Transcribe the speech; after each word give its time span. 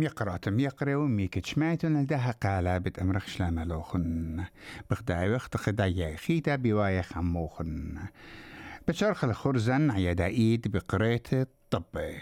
ميقرات 0.00 0.48
ميقرا 0.48 0.96
وميك 0.96 1.38
تشمايتون 1.38 2.02
لدها 2.02 2.32
أمرخ 3.00 3.26
شلاملوخن 3.26 4.44
بخداي 4.90 5.30
وقت 5.30 5.56
خداي 5.56 6.16
خيتا 6.16 6.56
بواي 6.56 7.02
خموخن. 7.02 7.98
بشرخ 8.88 9.24
الخرزن 9.24 9.90
عيدا 9.90 10.26
إيد 10.26 10.68
بقريت 10.68 11.32
الطبي 11.32 12.18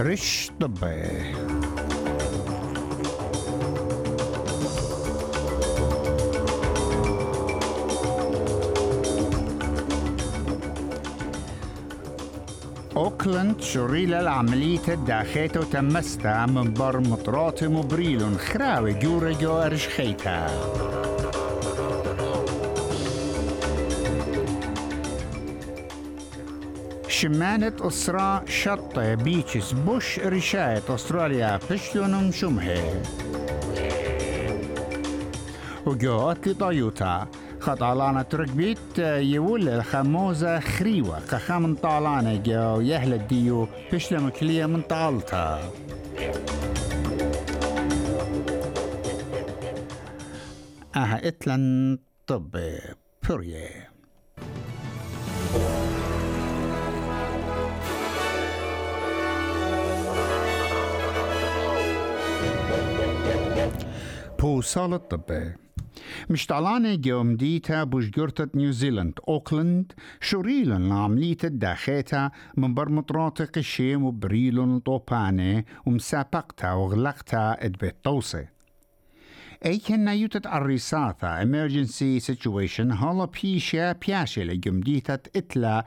رش 0.00 0.50
طبي. 0.60 1.43
أوكلاند 13.26 13.60
شريلة 13.60 14.20
العملية 14.20 14.88
الداخيت 14.88 15.56
وتمستا 15.56 16.46
من 16.46 16.72
بر 16.72 17.00
مطرات 17.00 17.64
مبريل 17.64 18.38
خراوي 18.38 18.92
جورة 18.92 19.32
جو 19.32 19.52
أرشخيتا 19.52 20.46
شمانة 27.08 27.72
أسرة 27.80 28.44
شطة 28.44 29.14
بيتشز 29.14 29.72
بوش 29.72 30.18
رشاية 30.18 30.82
أستراليا 30.88 31.60
بشلونم 31.70 32.32
شمهي 32.32 33.02
وجوات 35.86 36.48
لطيوتا 36.48 37.28
خطالانة 37.64 38.22
تركبيت 38.22 38.98
يول 38.98 39.68
الخموزة 39.68 40.60
خريوة 40.60 41.20
كخام 41.20 41.74
طالانة 41.74 42.36
جو 42.36 42.80
يهل 42.80 43.12
الديو 43.14 43.68
بشلم 43.92 44.28
كلية 44.28 44.66
من 44.66 44.82
طالتا 44.82 45.60
أها 50.96 51.28
إتلن 51.28 51.98
طب 52.26 52.56
بورية. 53.28 53.90
بوصال 64.38 64.94
الطبي 64.94 65.52
مشتعلانة 66.30 66.94
جوم 66.94 67.36
ديتا 67.36 67.84
بوشجرتة 67.84 68.48
نيوزيلند 68.54 69.18
أوكلاند 69.28 69.92
شريلن 70.20 70.88
لعملية 70.88 71.36
الداخيتا 71.44 72.30
من 72.56 72.74
برمطرات 72.74 73.58
قشيم 73.58 74.04
وبريلن 74.04 74.78
طوباني 74.78 75.66
ومسابقتا 75.86 76.72
وغلقتا 76.72 77.56
ادبت 77.64 77.96
توصي 78.04 78.46
أي 79.66 79.78
كنا 79.78 80.12
يوتت 80.12 80.46
الرساثة 80.46 81.44
emergency 81.44 82.24
situation 82.26 82.80
هلا 82.80 83.24
بيشا 83.24 83.92
بياشي 83.92 84.44
لجمديتة 84.44 85.30
إتلا 85.36 85.84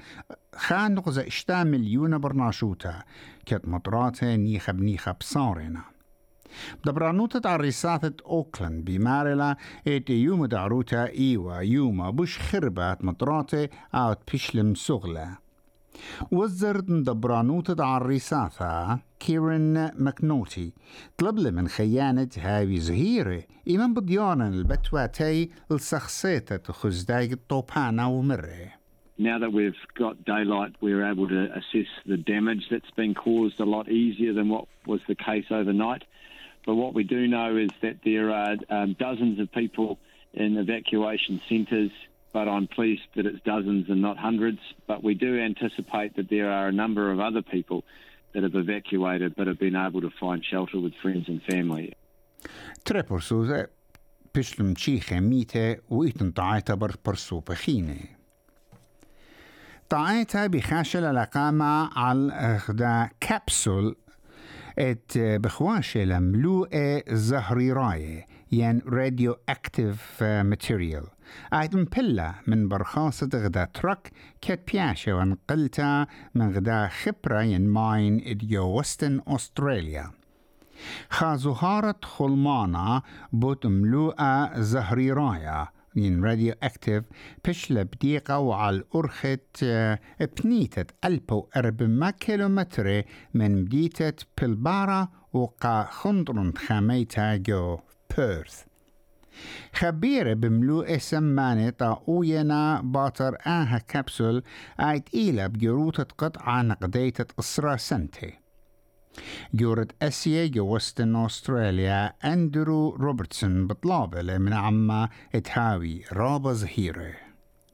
خان 0.56 0.94
نغزة 0.94 1.28
اشتا 1.28 1.64
برناشوتا 2.18 3.04
كت 3.46 3.68
مطراتة 3.68 4.36
نيخة 4.36 4.74
بنيخة 4.74 5.12
بصارنا 5.12 5.97
دبرانوتة 6.86 7.50
عريساتة 7.50 8.24
أوكلاند 8.26 8.86
بمارلا 8.86 9.56
إيتي 9.88 10.14
يوم 10.14 10.46
دعروتا 10.46 11.08
إيوا 11.08 11.56
يوما 11.56 12.10
بوش 12.10 12.40
خربات 12.40 13.06
مطراتة 13.06 13.70
أوت 13.96 14.20
بيشلم 14.32 14.76
سغلة 14.76 15.38
وزرت 16.32 16.84
دبرانوتة 16.90 17.84
عريساتها 17.84 19.00
كيرن 19.20 19.92
مكنوتي 20.00 20.74
طلب 21.18 21.40
لي 21.40 21.52
من 21.52 21.68
خيانة 21.68 22.30
هاوي 22.38 22.78
زهيرة 22.78 23.44
إيمان 23.68 23.94
بديانا 23.94 24.48
البتواتي 24.48 25.50
السخصيتة 25.72 26.74
خزداي 26.74 27.34
الطوبانا 27.34 28.06
ومره 28.06 28.78
Now 29.20 29.40
that 29.40 29.52
we've 29.52 29.74
got 29.98 30.26
daylight, 30.26 30.74
we're 30.80 31.04
able 31.04 31.28
to 31.28 31.46
assess 31.60 31.90
the 32.06 32.18
damage 32.18 32.68
that's 32.70 32.92
been 32.96 33.16
caused 33.16 33.60
a 33.60 33.66
lot 33.66 33.90
easier 33.90 34.32
than 34.32 34.48
what 34.48 34.66
was 34.86 35.02
the 35.08 35.16
case 35.16 35.46
overnight. 35.50 36.04
But 36.67 36.77
what 36.77 36.95
we 36.95 37.05
do 37.05 37.27
know 37.27 37.57
is 37.57 37.71
that 37.83 37.97
there 38.05 38.31
are 38.31 38.57
um, 38.71 38.95
dozens 38.99 39.41
of 39.41 39.51
people 39.53 39.99
in 40.33 40.57
evacuation 40.57 41.41
centres, 41.49 41.91
but 42.33 42.49
I'm 42.49 42.67
pleased 42.67 43.03
that 43.17 43.27
it's 43.27 43.43
dozens 43.45 43.91
and 43.91 44.01
not 44.01 44.17
hundreds. 44.19 44.61
But 44.87 45.03
we 45.03 45.15
do 45.15 45.39
anticipate 45.41 46.17
that 46.17 46.31
there 46.31 46.51
are 46.51 46.69
a 46.69 46.73
number 46.73 47.11
of 47.11 47.21
other 47.21 47.43
people 47.43 47.85
that 48.33 48.43
have 48.43 48.55
evacuated 48.55 49.35
but 49.37 49.47
have 49.47 49.59
been 49.59 49.77
able 49.77 50.01
to 50.01 50.11
find 50.19 50.45
shelter 50.45 50.79
with 50.81 50.95
friends 51.03 51.29
and 51.29 51.43
family. 51.43 51.93
Tre 52.85 53.03
persuse 53.05 53.69
pislum 54.33 54.73
ċiħe 54.75 55.21
mite 55.21 55.67
u 55.93 56.03
itun 56.09 56.33
taħta 56.33 56.79
bar 56.79 56.97
persu 57.03 57.43
peħine. 57.45 58.01
طاعتها 59.93 60.47
بخاشل 60.47 61.05
الأقامة 61.05 61.91
على 61.99 62.33
إخدا 62.33 63.11
كبسول 63.21 63.97
ات 64.80 65.18
بخواش 65.18 65.98
ملوء 65.98 66.70
زهري 67.10 67.72
راي 67.72 68.26
ين 68.52 68.82
راديو 68.88 69.36
اكتيف 69.50 70.24
ماتيريال 70.24 71.04
ايت 71.54 71.76
مبلا 71.76 72.34
من 72.48 72.68
برخاصة 72.68 73.30
غدا 73.34 73.66
ترك 73.74 74.12
كت 74.42 74.72
بياشة 74.72 75.14
ونقلتا 75.16 76.08
من 76.36 76.56
غدا 76.56 76.88
خبرة 76.88 77.42
ين 77.42 77.68
ماين 77.68 78.22
اديو 78.26 78.80
وستن 78.80 79.22
استراليا 79.28 80.12
خازوهارة 81.10 81.96
خلمانا 82.04 83.02
بوت 83.34 83.66
ملوءة 83.66 84.60
زهري 84.60 85.12
رايا 85.12 85.68
من 85.98 86.26
راديو 86.26 86.54
اكتيف 86.64 87.04
بشلة 87.46 87.84
بديقة 87.84 88.40
وعلى 88.40 88.76
الأرخت 88.76 89.66
بنيتة 90.44 90.86
ألبو 91.06 91.48
أربما 91.56 92.12
كيلومتر 92.12 93.04
من 93.34 93.66
بديتة 93.66 94.26
بلبارا 94.42 95.08
وقا 95.34 95.84
خندرن 95.84 96.54
خاميتا 96.58 97.36
جو 97.36 97.80
بيرث. 98.18 98.64
خبيرة 99.74 100.34
بملوء 100.34 100.98
سمانة 100.98 101.70
طاوينا 101.70 102.82
باطر 102.82 103.38
آها 103.48 103.78
كبسول 103.88 104.44
آيت 104.80 105.10
إيلا 105.14 105.48
بجروطة 105.48 106.08
قطعة 106.18 106.62
نقديتة 106.62 107.26
أسرة 107.40 107.76
سنتي. 107.76 108.47
جورة 109.55 109.89
أسيا 110.03 110.47
جوستن 110.47 111.17
أستراليا 111.17 112.13
أندرو 112.25 112.91
روبرتسون 112.91 113.67
بطلابة 113.67 114.39
من 114.39 114.53
عما 114.53 115.09
اتهاوي 115.35 116.03
رابا 116.13 116.53
زهيرة 116.53 117.15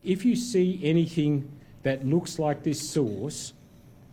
If 0.05 0.25
you 0.25 0.37
see 0.37 0.81
anything 0.83 1.49
that 1.83 2.07
looks 2.07 2.39
like 2.39 2.63
this 2.63 2.81
source, 2.81 3.53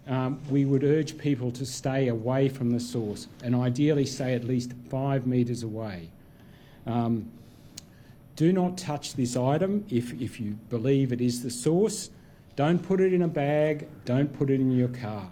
um, 0.07 0.40
we 0.50 0.66
would 0.66 0.84
urge 0.84 1.18
people 1.18 1.51
to 1.51 1.66
stay 1.66 2.07
away 2.07 2.50
from 2.50 2.69
the 2.69 2.79
source 2.79 3.28
and 3.44 3.56
ideally 3.56 4.06
stay 4.06 4.34
at 4.34 4.44
least 4.44 4.73
five 4.90 5.25
metres 5.25 5.63
away. 5.63 6.09
Um, 6.85 7.31
do 8.35 8.51
not 8.51 8.78
touch 8.78 9.16
this 9.16 9.35
item 9.35 9.85
if, 9.90 10.13
if 10.22 10.40
you 10.40 10.57
believe 10.69 11.12
it 11.12 11.22
is 11.22 11.41
the 11.41 11.50
source. 11.50 12.09
Don't 12.56 12.79
put 12.79 13.00
it 13.00 13.13
in 13.13 13.22
a 13.23 13.28
bag, 13.28 13.88
don't 14.06 14.31
put 14.38 14.50
it 14.50 14.59
in 14.59 14.72
your 14.72 14.90
car. 14.90 15.31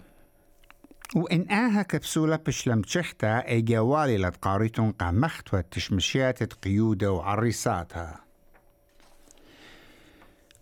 وإن 1.15 1.51
آها 1.51 1.81
كبسولة 1.81 2.35
بشلم 2.35 2.81
تشختا 2.81 3.47
أي 3.47 3.61
جوالي 3.61 4.17
لتقاريتون 4.17 4.91
قامخت 4.91 5.53
وتشمشيات 5.53 6.53
قيودة 6.53 7.11
وعريساتها. 7.11 8.19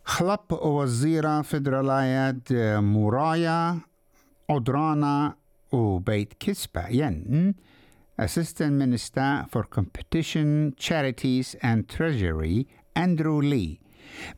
خلب 0.06 0.40
وزيرة 0.52 1.42
فدرالاية 1.42 2.42
مورايا 2.80 3.80
عدرانا 4.50 5.36
وبيت 5.72 6.34
كسبة. 6.40 6.88
ين 6.88 7.56
Assistant 8.22 8.74
Minister 8.84 9.46
for 9.52 9.64
Competition, 9.64 10.74
Charities 10.78 11.56
and 11.62 11.88
Treasury 11.88 12.66
أندرو 12.98 13.42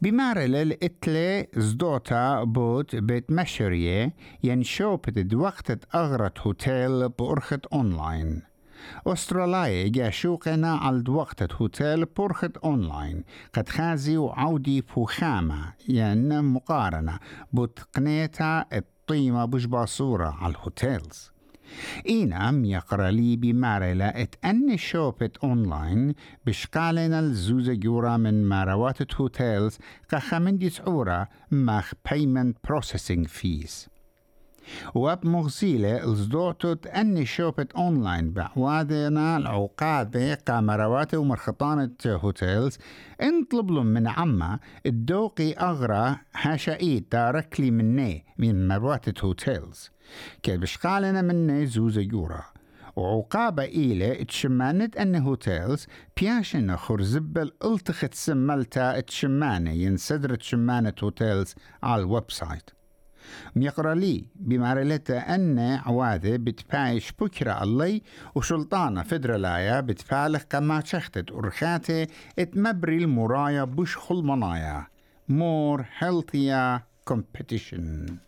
لي 0.01 0.11
بمارل 0.11 0.55
إتلي 0.71 1.47
زدوتا 1.57 2.43
بوت 2.43 2.95
بيت 2.95 3.31
مشرية 3.31 4.13
ينشوبت 4.43 5.19
دوقت 5.19 5.95
أغرت 5.95 6.39
هوتيل 6.39 7.09
بأرخت 7.09 7.65
أونلاين 7.65 8.41
أستراليا 9.07 9.87
جاشوقنا 9.87 10.75
على 10.75 11.01
دوقت 11.01 11.53
هوتيل 11.53 12.05
بأرخت 12.05 12.57
أونلاين 12.57 13.23
قد 13.53 13.69
خازي 13.69 14.17
وعودي 14.17 14.81
فخامة 14.81 15.73
ين 15.89 16.43
مقارنة 16.43 17.19
بتقنيتا 17.53 18.65
الطيمة 18.73 19.45
بجبا 19.45 19.85
صورة 19.85 20.37
على 20.41 20.51
الهوتيلز 20.53 21.31
يقرأ 22.65 23.11
لي 23.11 23.35
بمارلة 23.35 24.05
ات 24.05 24.35
أني 24.45 24.77
شوبت 24.77 25.37
أونلاين 25.37 26.13
بشقالنا 26.45 27.19
الزوزة 27.19 27.73
جورا 27.73 28.17
من 28.17 28.43
ماروات 28.43 29.15
هوتيلز 29.15 29.77
كخمن 30.09 30.57
دي 30.57 30.69
سعورة 30.69 31.27
مخ 31.51 31.91
payment 32.09 32.53
processing 32.71 33.27
fees. 33.27 33.98
واب 34.95 35.25
مغزيلة 35.25 36.03
الزدوتت 36.03 36.87
أني 36.87 37.25
شوبت 37.25 37.71
أونلاين 37.71 38.31
بعوادنا 38.31 39.37
العقاد 39.37 40.11
بيقا 40.11 40.61
مروات 40.61 41.13
ومرخطانة 41.15 41.91
هوتيلز. 42.05 42.77
انطلب 43.21 43.71
لهم 43.71 43.85
من 43.85 44.07
عما 44.07 44.59
الدوقي 44.85 45.53
أغرى 45.53 46.15
هاشايد 46.35 47.09
داركلي 47.11 47.71
مني 47.71 48.25
من 48.37 48.67
مروات 48.67 49.23
هوتيلز. 49.23 49.89
كي 50.43 50.57
بشقالنا 50.57 51.21
مني 51.21 51.65
زوزة 51.65 52.01
يورا. 52.01 52.43
وعقابة 52.95 53.63
إيلة 53.63 54.23
تشمانت 54.23 54.97
أن 54.97 55.15
هوتيلز 55.15 55.87
بياشن 56.17 56.75
خرزبل 56.75 57.51
ألتخت 57.65 58.13
سملتا 58.13 58.99
تشمانة 58.99 59.71
ينسدر 59.71 60.35
تشمانة 60.35 60.93
هوتيلز 61.03 61.55
على 61.83 62.01
الويب 62.01 62.31
سايت. 62.31 62.69
ميقرأ 63.55 63.95
لي 63.95 64.25
بمارلتا 64.35 65.35
أن 65.35 65.59
عواذة 65.59 66.35
بتبايش 66.35 67.11
بكرة 67.19 67.63
الله 67.63 68.01
وشلطانة 68.35 69.03
فدرالايا 69.03 69.81
بتفالخ 69.81 70.43
كما 70.43 70.83
شختت 70.85 71.31
أرخاتي 71.31 72.07
اتمبري 72.39 72.97
المرايا 72.97 73.63
بش 73.63 73.97
خلمنايا 73.97 74.87
more 75.29 75.83
healthier 75.99 76.81
competition. 77.05 78.19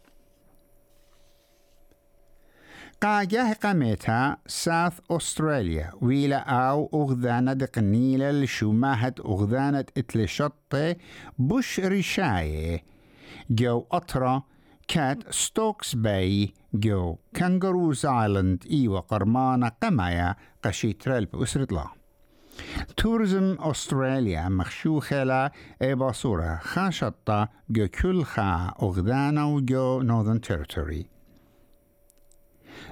قاجه 3.01 3.53
قامتها 3.53 4.37
ساوث 4.47 4.99
أستراليا 5.11 5.91
ويلا 6.01 6.37
أو 6.37 6.89
أغذانة 6.93 7.53
دقنيلة 7.53 8.31
لشماهة 8.31 9.13
أغذانة 9.19 9.85
إتلشطة 9.97 10.95
بش 11.39 11.79
رشاية. 11.79 12.83
جو 13.49 13.85
أطرة 13.91 14.45
كات 14.87 15.33
ستوكس 15.33 15.95
باي 15.95 16.53
جو 16.73 17.17
كانجروز 17.33 18.05
آيلاند 18.05 18.63
إيوا 18.71 18.99
قرمانة 18.99 19.71
قمايا 19.83 20.35
قشيترال 20.63 21.25
بأسرة 21.25 21.67
الله 21.71 21.91
تورزم 22.97 23.57
أستراليا 23.59 24.49
مخشوخة 24.49 25.23
لا 25.23 25.51
إيبا 25.81 26.11
صورة 26.11 26.59
خاشطة 26.61 27.49
جو 27.69 27.87
كل 27.87 28.23
خا 28.23 28.73
أغذانا 28.81 29.45
وجو 29.45 30.01
نورثern 30.01 30.39
تيريتوري 30.39 31.11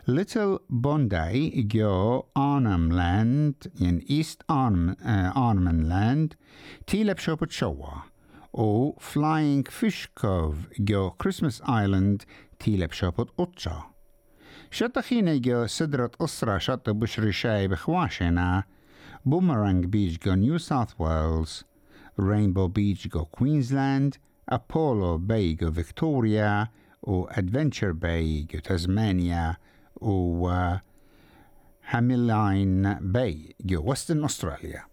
Little 0.08 0.60
Bondi 0.70 1.64
جو 1.68 2.26
Land 2.36 3.68
in 3.80 4.02
East 4.08 4.44
Arnhem, 4.50 4.96
uh, 5.04 5.32
Arnhem 5.36 5.84
Land 5.90 6.36
تيلب 6.88 7.18
شوبت 7.18 7.52
شوا 7.52 7.92
و 8.55 8.93
Flying 8.93 9.65
Fish 9.71 10.07
Cove 10.21 10.81
جو 10.81 11.11
Christmas 11.25 11.61
Island 11.63 12.25
تيلب 12.59 12.93
شوبت 12.93 13.29
أوتشا 13.39 13.83
شطخينا 14.71 15.37
جو 15.37 15.67
سدرة 15.67 16.11
أسرة 16.21 16.59
شط 16.59 16.91
بشري 16.91 17.33
شاي 17.33 17.69
بخواشنا 17.69 18.65
بومرانج 19.25 19.85
بيج 19.85 20.19
جو 20.19 20.35
نيو 20.35 20.59
ساوث 20.59 21.01
ويلز 21.01 21.65
رينبو 22.21 22.69
بيج 22.69 23.09
جو 23.09 23.25
كوينزلاند 23.25 24.15
أبولو 24.49 25.19
باي 25.19 25.55
جو 25.55 25.73
فيكتوريا 25.73 26.69
و 27.03 27.25
أدفنتشر 27.25 27.93
باي 27.93 28.43
جو 28.43 28.59
تزمانيا 28.59 29.57
و 29.97 30.75
هاميلاين 31.89 32.95
باي 32.95 33.55
جو 33.61 33.91
وستن 33.91 34.25
أستراليا 34.25 34.88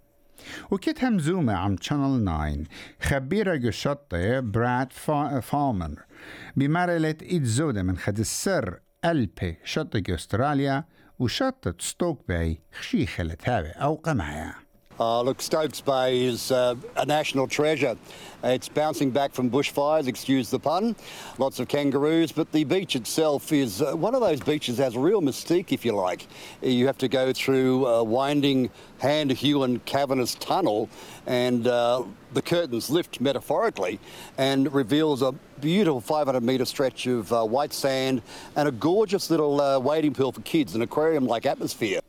وكيت 0.70 1.04
همزومة 1.04 1.52
عم 1.52 1.76
شانل 1.80 2.24
9 2.24 2.56
خبيرة 3.00 3.56
جو 3.56 3.70
شطة 3.70 4.40
براد 4.40 4.92
فا 4.92 5.40
فالمر 5.40 6.04
بمرلة 6.56 7.14
إيد 7.22 7.44
زودة 7.44 7.82
من 7.82 7.98
خد 7.98 8.18
السر 8.18 8.80
ألبي 9.04 9.58
شطة 9.64 10.14
أستراليا 10.14 10.84
وشطة 11.18 11.74
ستوك 11.78 12.28
باي 12.28 12.60
خشيخة 12.78 13.24
لتابع 13.24 13.72
أو 13.76 13.94
قمعيا 13.94 14.65
Uh, 14.98 15.20
look, 15.20 15.42
Stokes 15.42 15.82
Bay 15.82 16.24
is 16.24 16.50
uh, 16.50 16.74
a 16.96 17.04
national 17.04 17.46
treasure. 17.46 17.96
It's 18.42 18.68
bouncing 18.68 19.10
back 19.10 19.34
from 19.34 19.50
bushfires, 19.50 20.06
excuse 20.06 20.48
the 20.48 20.58
pun. 20.58 20.96
Lots 21.36 21.60
of 21.60 21.68
kangaroos, 21.68 22.32
but 22.32 22.50
the 22.52 22.64
beach 22.64 22.96
itself 22.96 23.52
is 23.52 23.82
uh, 23.82 23.94
one 23.94 24.14
of 24.14 24.22
those 24.22 24.40
beaches 24.40 24.78
that 24.78 24.84
has 24.84 24.96
a 24.96 25.00
real 25.00 25.20
mystique, 25.20 25.70
if 25.72 25.84
you 25.84 25.92
like. 25.92 26.26
You 26.62 26.86
have 26.86 26.96
to 26.98 27.08
go 27.08 27.34
through 27.34 27.86
a 27.86 28.02
winding, 28.02 28.70
hand-hewn, 28.98 29.80
cavernous 29.80 30.34
tunnel, 30.36 30.88
and 31.26 31.66
uh, 31.66 32.04
the 32.32 32.40
curtains 32.40 32.88
lift 32.88 33.20
metaphorically 33.20 34.00
and 34.38 34.72
reveals 34.72 35.20
a 35.20 35.32
beautiful 35.60 36.00
500 36.00 36.42
metre 36.42 36.64
stretch 36.64 37.06
of 37.06 37.30
uh, 37.32 37.44
white 37.44 37.74
sand 37.74 38.22
and 38.56 38.66
a 38.66 38.72
gorgeous 38.72 39.30
little 39.30 39.60
uh, 39.60 39.78
wading 39.78 40.14
pool 40.14 40.32
for 40.32 40.40
kids, 40.40 40.74
an 40.74 40.80
aquarium-like 40.80 41.44
atmosphere. 41.44 42.00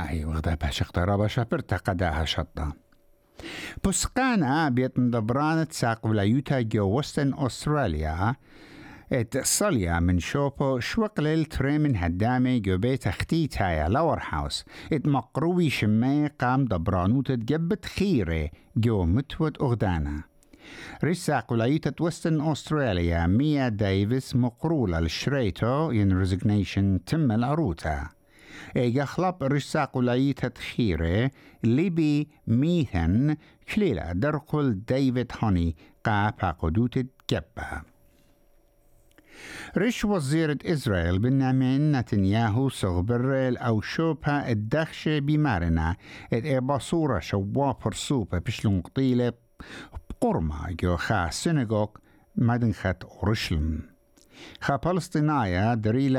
هاي 0.00 0.24
وغدا 0.24 0.54
باش 0.54 0.82
اقترب 0.82 1.26
شابرتا 1.26 1.76
قداها 1.76 2.24
شطة. 2.24 2.72
بسقانا 3.84 4.68
بيت 4.68 4.98
مدبرانة 4.98 5.66
ساق 5.70 6.06
ولايوتا 6.06 6.60
جو 6.60 6.98
وستن 6.98 7.34
أستراليا. 7.38 8.34
إت 9.12 9.44
صليا 9.44 10.00
من 10.00 10.18
شوبو 10.18 10.80
شوقلل 10.80 11.44
تري 11.44 11.78
من 11.78 11.96
هدامي 11.96 12.60
جو 12.60 12.78
بيت 12.78 13.06
أختي 13.06 13.46
تايا 13.46 13.88
لور 13.88 14.22
هاوس. 14.28 14.64
إت 14.92 15.08
مقروي 15.08 15.70
شمي 15.70 16.26
قام 16.26 16.64
دبرانوت 16.64 17.32
تجبت 17.32 17.84
خيري 17.84 18.50
جو 18.76 19.04
متوت 19.04 19.62
أغدانا. 19.62 20.22
رساق 21.04 21.52
ولايوتا 21.52 21.92
وستن 22.00 22.40
أستراليا 22.40 23.26
ميا 23.26 23.68
ديفيس 23.68 24.36
مقرولة 24.36 25.00
للشريتو 25.00 25.90
ين 25.90 26.18
ريزيجنيشن 26.18 27.04
تم 27.04 27.32
العروتا. 27.32 28.15
يخلب 28.76 29.42
رساق 29.42 29.98
لايت 29.98 30.46
تخيرة 30.46 31.30
لبي 31.64 32.28
ميثن 32.46 33.36
كليلا 33.74 34.12
درقل 34.12 34.80
ديفيد 34.88 35.32
هوني 35.42 35.76
قا 36.04 36.30
قدوت 36.30 36.96
الجبة. 36.96 37.82
رش 39.76 40.04
وزيرة 40.04 40.58
إسرائيل 40.64 41.18
بنيامين 41.18 41.92
نتنياهو 41.98 42.68
صغبرل 42.68 43.56
أو 43.56 43.80
شوبها 43.80 44.50
الدخشة 44.50 45.18
بمارنا 45.18 45.96
إبا 46.32 46.78
صورة 46.78 47.18
شوا 47.18 47.72
برسوبة 47.72 48.38
بشلون 48.38 48.80
قطيلة 48.80 49.32
بقرمة 50.10 50.70
جو 50.70 50.96
خا 50.96 51.30
سينغوغ 51.30 51.88
مدن 52.36 52.72
خط 52.72 53.04
أورشلم 53.04 53.95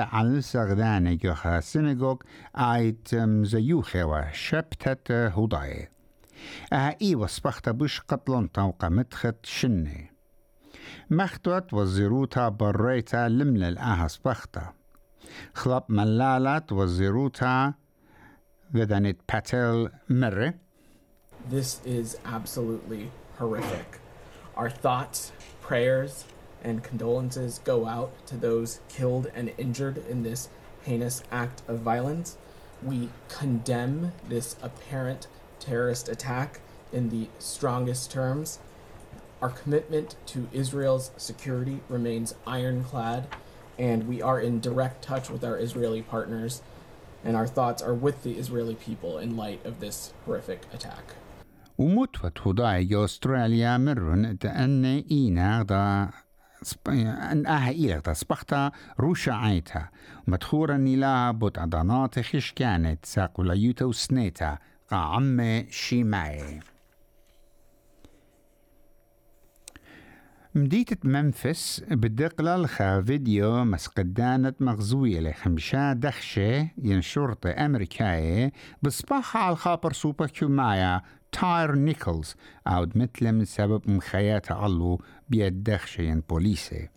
على 0.04 0.42
سغدانة 0.42 1.14
جو 1.14 1.34
خا 1.34 1.60
سينغوغ 1.60 2.18
آيت 2.56 3.16
زيوخة 3.44 4.06
وشبتت 4.06 5.12
هداي 5.12 5.90
أها 6.74 6.96
إي 7.02 7.16
وصبخت 7.16 7.70
بش 7.70 8.02
قتلن 8.02 8.52
توقع 8.52 8.90
متخت 8.90 9.46
شنة 9.46 10.10
مختوت 11.10 11.74
وزيروتا 11.74 12.50
بريتا 12.50 13.28
لملل 13.28 13.78
أها 13.78 14.08
صبختا 14.08 14.74
خلب 15.54 15.84
ملالت 15.90 16.72
وزيروتا 16.72 17.74
ودنت 18.76 19.20
باتل 19.34 19.90
مرة. 20.10 20.54
This 21.50 21.82
is 21.86 22.18
absolutely 22.26 23.12
horrific. 23.40 24.00
Our 24.58 24.70
thoughts, 24.70 25.32
prayers, 25.62 26.26
and 26.63 26.83
condolences 26.83 27.61
go 27.65 27.87
out 27.87 28.13
to 28.27 28.37
those 28.37 28.81
killed 28.89 29.31
and 29.35 29.53
injured 29.59 30.05
in 30.09 30.23
this 30.23 30.49
heinous 30.83 31.23
act 31.31 31.63
of 31.69 31.81
violence. 31.81 32.37
We 32.83 33.09
condemn 33.29 34.13
this 34.29 34.57
apparent 34.63 35.27
terrorist 35.59 36.09
attack 36.09 36.61
in 36.93 37.11
the 37.11 37.29
strongest 37.39 38.11
terms. 38.11 38.59
Our 39.41 39.51
commitment 39.51 40.17
to 40.27 40.49
Israel's 40.53 41.11
security 41.17 41.81
remains 41.89 42.35
ironclad, 42.47 43.27
and 43.79 44.07
we 44.07 44.23
are 44.23 44.41
in 44.41 44.61
direct 44.61 45.03
touch 45.03 45.31
with 45.31 45.43
our 45.45 45.59
Israeli 45.59 46.03
partners, 46.03 46.63
and 47.25 47.37
our 47.37 47.47
thoughts 47.47 47.83
are 47.83 47.95
with 47.95 48.23
the 48.23 48.33
Israeli 48.33 48.75
people 48.75 49.19
in 49.19 49.37
light 49.37 49.65
of 49.65 49.81
this 49.81 50.13
horrific 50.25 50.63
attack. 50.73 51.15
ومتوت 51.79 52.39
هداي 52.41 53.05
أستراليا 53.05 53.79
مرن 53.79 54.39
تأن 54.39 55.05
إينا 55.11 55.63
آها 57.48 57.70
إيلك 57.70 58.06
دا 58.06 58.14
سبختا 58.14 58.72
روشا 59.00 59.34
عيتا. 59.34 59.90
مدخورا 60.28 60.78
نيلا 60.78 61.32
بوت 61.32 61.60
عضانات 61.60 62.20
خش 62.20 62.52
كانت 62.52 63.06
ساقو 63.06 63.44
ليوتا 63.44 63.86
وسنيتا 63.86 64.58
قا 64.90 64.98
عمي 64.98 65.68
شيماي. 65.72 66.60
مديتة 70.56 70.98
منفس 71.04 71.84
بدقلة 71.90 72.56
الخا 72.56 73.02
فيديو 73.02 73.66
مسقدانة 73.66 74.54
مغزوية 74.60 75.20
لخمشة 75.20 75.94
دخشة 75.94 76.70
ين 76.78 77.02
شرطة 77.02 77.66
أمريكاية 77.66 78.52
بصباح 78.82 79.38
على 79.38 79.52
الخابر 79.52 79.94
سوبر 79.94 80.28
كيومايا 80.28 81.02
تاير 81.32 81.76
نيكلز 81.76 82.36
عود 82.68 82.98
مثل 82.98 83.48
سبب 83.48 83.90
مخيات 83.90 84.52
علو 84.52 85.02
بيد 85.30 85.64
دخشة 85.64 86.02
ين 86.02 86.24
بوليسي. 86.30 86.90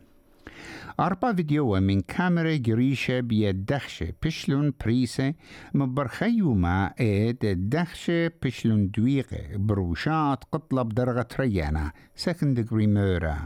أربع 1.00 1.32
فيديو 1.32 1.80
من 1.80 2.00
كاميرا 2.00 2.56
جريشة 2.56 3.20
بيد 3.20 3.66
دخشة 3.66 4.12
بشلون 4.22 4.72
بريسة 4.84 5.34
مبرخيو 5.75 6.54
ما 6.54 6.94
إيد 7.00 7.70
دخشة 7.70 8.30
بشلون 8.42 8.90
دويقة 8.90 9.56
بروشات 9.56 10.44
قطلة 10.52 10.82
بدرجة 10.82 11.28
ريانا. 11.40 11.92
Second 12.16 12.56
degree 12.56 12.87
murder. 12.87 13.37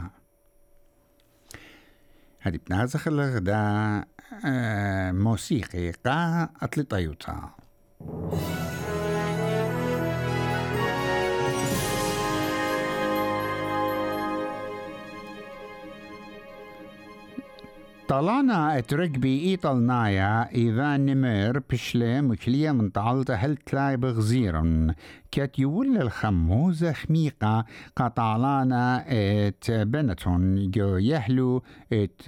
هذه 2.39 2.59
بنازخ 2.69 3.07
الغداء 3.07 4.07
آه 4.45 5.11
موسيقي 5.11 5.91
قا 5.91 6.49
أطلي 6.61 6.83
طيوتا 6.83 7.55
طلعنا 18.07 18.77
اترقبي 18.77 19.39
ايطالنايا 19.49 20.49
إيفان 20.55 21.05
نمير 21.05 21.59
بشلي 21.59 22.21
مكلية 22.21 22.71
من 22.71 22.89
طعلته 22.89 23.35
هل 23.35 23.57
تلاي 23.57 23.97
بغزيرن 23.97 24.93
كات 25.31 25.59
يول 25.59 25.97
الخموزة 25.97 26.91
خميقة 26.91 27.65
قطعلانا 27.95 29.05
ات 29.07 29.71
بنتون 29.71 30.71
جو 30.71 30.97
يهلو 30.97 31.63
ات 31.93 32.21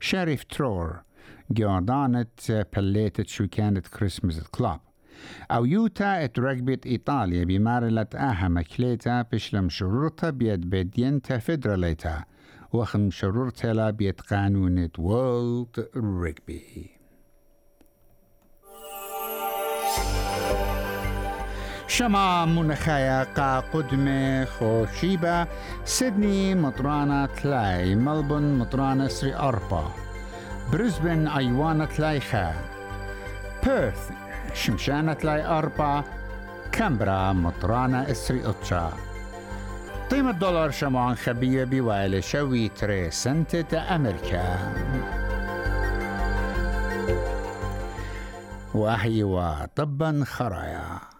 شريف 0.00 0.44
ترور 0.44 1.02
جو 1.50 1.78
دانت 1.78 2.66
بليتت 2.76 3.28
شو 3.28 3.46
كانت 3.48 3.86
كريسمس 3.86 4.40
كلاب 4.40 4.80
أو 5.50 5.64
يوتا 5.64 6.24
اترقبت 6.24 6.86
إيطاليا 6.86 7.44
بمارلة 7.44 8.06
آها 8.14 8.48
مكليتا 8.48 9.22
بشلم 9.32 9.68
شرورتا 9.68 10.30
بيد 10.30 10.70
بدينتا 10.70 11.38
فدراليتا 11.38 12.24
وخم 12.74 13.10
شرور 13.10 13.50
تلا 13.50 13.90
بيت 13.90 14.20
قانونة 14.20 14.90
وولد 14.98 15.88
ريكبي 15.96 16.90
شما 21.86 22.44
منخايا 22.44 23.24
قا 23.24 23.60
قدمة 23.60 24.44
خوشيبة 24.44 25.46
سيدني 25.84 26.54
مطرانة 26.54 27.26
تلاي 27.26 27.94
ملبون 27.94 28.58
مطرانة 28.58 29.08
سري 29.08 29.34
أربا. 29.34 29.92
بريسبن 30.72 31.28
أيوانا 31.28 31.84
تلاي 31.84 32.20
خا. 32.20 32.54
بيرث 33.64 34.10
شمشانة 34.54 35.12
تلاي 35.12 35.46
أربا 35.46 36.04
كامبرا 36.72 37.32
مطرانة 37.32 38.10
اسري 38.10 38.50
أتشا 38.50 39.13
قيمة 40.14 40.32
دولار 40.32 40.70
شمعان 40.70 41.14
خبية 41.14 41.64
بوالي 41.64 42.22
شوي 42.22 42.68
تري 42.68 43.10
سنتة 43.10 43.94
أمريكا. 43.94 44.74
وأحيوا 48.74 49.66
طبا 49.66 50.24
خرايا. 50.26 51.13